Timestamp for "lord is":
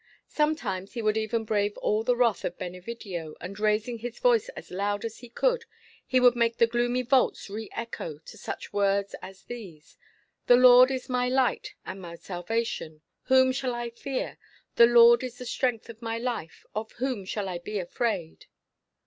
10.55-11.07, 14.87-15.37